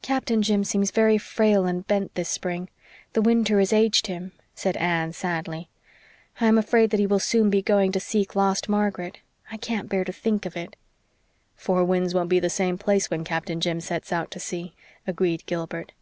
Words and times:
"Captain 0.00 0.40
Jim 0.42 0.64
seems 0.64 0.90
very 0.90 1.18
frail 1.18 1.66
and 1.66 1.86
bent 1.86 2.14
this 2.14 2.30
spring. 2.30 2.70
The 3.12 3.20
winter 3.20 3.58
has 3.58 3.74
aged 3.74 4.06
him," 4.06 4.32
said 4.54 4.74
Anne 4.78 5.12
sadly. 5.12 5.68
"I 6.40 6.46
am 6.46 6.56
afraid 6.56 6.88
that 6.92 6.98
he 6.98 7.06
will 7.06 7.18
soon 7.18 7.50
be 7.50 7.60
going 7.60 7.92
to 7.92 8.00
seek 8.00 8.34
lost 8.34 8.70
Margaret. 8.70 9.18
I 9.52 9.58
can't 9.58 9.90
bear 9.90 10.04
to 10.06 10.14
think 10.14 10.46
of 10.46 10.56
it." 10.56 10.76
"Four 11.56 11.84
Winds 11.84 12.14
won't 12.14 12.30
be 12.30 12.40
the 12.40 12.48
same 12.48 12.78
place 12.78 13.10
when 13.10 13.22
Captain 13.22 13.60
Jim 13.60 13.82
'sets 13.82 14.14
out 14.14 14.30
to 14.30 14.40
sea,'" 14.40 14.72
agreed 15.06 15.44
Gilbert. 15.44 15.92